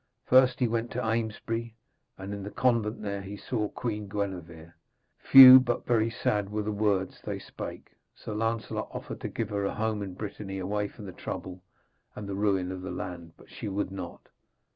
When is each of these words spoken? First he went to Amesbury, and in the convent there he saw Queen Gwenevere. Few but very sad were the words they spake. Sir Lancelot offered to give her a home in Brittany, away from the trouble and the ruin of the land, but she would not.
First 0.25 0.59
he 0.59 0.67
went 0.67 0.89
to 0.93 1.05
Amesbury, 1.05 1.75
and 2.17 2.33
in 2.33 2.41
the 2.41 2.49
convent 2.49 3.03
there 3.03 3.21
he 3.21 3.37
saw 3.37 3.69
Queen 3.69 4.07
Gwenevere. 4.07 4.73
Few 5.19 5.59
but 5.59 5.85
very 5.85 6.09
sad 6.09 6.49
were 6.49 6.63
the 6.63 6.71
words 6.71 7.21
they 7.23 7.37
spake. 7.37 7.91
Sir 8.15 8.33
Lancelot 8.33 8.89
offered 8.91 9.21
to 9.21 9.27
give 9.29 9.49
her 9.51 9.63
a 9.63 9.75
home 9.75 10.01
in 10.01 10.15
Brittany, 10.15 10.57
away 10.57 10.87
from 10.87 11.05
the 11.05 11.11
trouble 11.11 11.61
and 12.15 12.27
the 12.27 12.33
ruin 12.33 12.71
of 12.71 12.81
the 12.81 12.89
land, 12.89 13.33
but 13.37 13.51
she 13.51 13.67
would 13.67 13.91
not. 13.91 14.27